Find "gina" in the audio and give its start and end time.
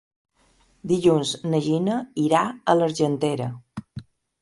1.67-2.01